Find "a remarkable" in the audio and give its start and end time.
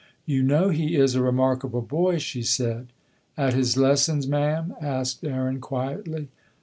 1.13-1.83